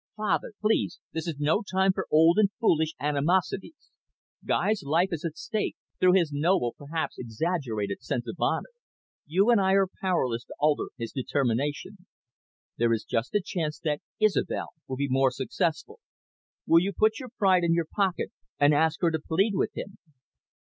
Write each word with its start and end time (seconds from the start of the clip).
"Father, 0.17 0.53
please, 0.61 0.99
this 1.13 1.27
is 1.27 1.35
no 1.37 1.61
time 1.61 1.93
for 1.93 2.07
old 2.09 2.39
and 2.39 2.49
foolish 2.59 2.95
animosities. 2.99 3.91
Guy's 4.43 4.81
life 4.81 5.09
is 5.11 5.23
at 5.23 5.37
stake, 5.37 5.75
through 5.99 6.13
his 6.13 6.31
noble, 6.33 6.73
perhaps 6.75 7.19
exaggerated, 7.19 8.01
sense 8.01 8.25
of 8.27 8.35
honour. 8.39 8.71
You 9.27 9.51
and 9.51 9.61
I 9.61 9.73
are 9.73 9.85
powerless 10.01 10.43
to 10.45 10.55
alter 10.57 10.85
his 10.97 11.11
determination. 11.11 12.07
There 12.77 12.93
is 12.93 13.03
just 13.03 13.35
a 13.35 13.41
chance 13.45 13.77
that 13.83 14.01
Isobel 14.19 14.69
will 14.87 14.97
be 14.97 15.07
more 15.07 15.29
successful. 15.29 15.99
Will 16.65 16.79
you 16.81 16.93
put 16.93 17.19
your 17.19 17.29
pride 17.37 17.63
in 17.63 17.75
your 17.75 17.85
pocket 17.85 18.31
and 18.59 18.73
ask 18.73 19.01
her 19.01 19.11
to 19.11 19.19
plead 19.19 19.51
with 19.53 19.77
him?" 19.77 19.99